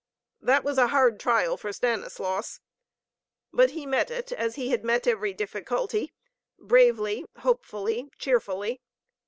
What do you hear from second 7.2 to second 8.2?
hopefully,